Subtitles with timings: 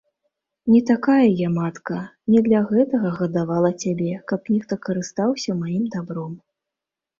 [0.75, 1.97] Не такая я матка,
[2.33, 6.33] не для гэтага гадавала цябе, каб нехта карыстаўся маім дабром.